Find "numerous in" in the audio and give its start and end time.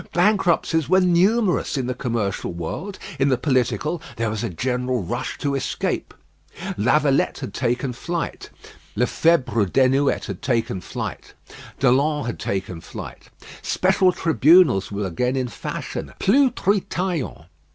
0.99-1.85